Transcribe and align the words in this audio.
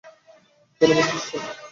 ধন্যবাদ, 0.81 1.07
সিস্টার। 1.11 1.41